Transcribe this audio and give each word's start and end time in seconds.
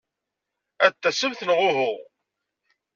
Ad 0.85 0.91
d-tasemt 0.95 1.41
neɣ 1.47 1.59
uhu? 1.67 1.91